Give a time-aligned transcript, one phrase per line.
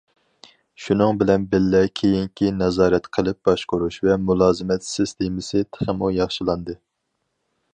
[0.83, 6.79] شۇنىڭ بىلەن بىللە، كېيىنكى نازارەت قىلىپ باشقۇرۇش ۋە مۇلازىمەت سىستېمىسى تېخىمۇ ياخشىلاندى.